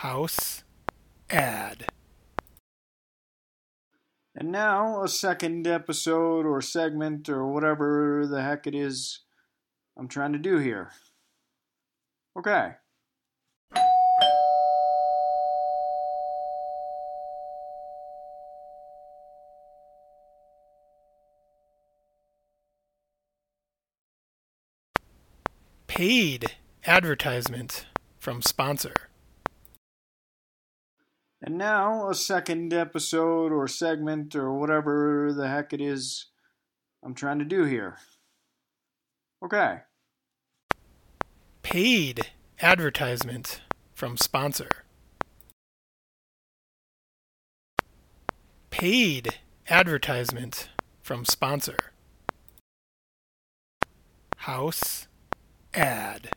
[0.00, 0.62] House
[1.30, 1.86] ad.
[4.34, 9.20] And now, a second episode or segment or whatever the heck it is
[9.98, 10.90] I'm trying to do here.
[12.38, 12.72] Okay.
[25.86, 26.56] Paid
[26.86, 27.86] advertisement
[28.18, 29.08] from sponsor.
[31.42, 36.26] And now, a second episode or segment or whatever the heck it is
[37.04, 37.98] I'm trying to do here.
[39.44, 39.80] Okay.
[41.62, 42.28] Paid
[42.60, 43.60] advertisement
[43.94, 44.84] from sponsor.
[48.70, 49.36] Paid
[49.68, 50.68] advertisement
[51.02, 51.92] from sponsor.
[54.38, 55.06] House
[55.74, 56.35] ad.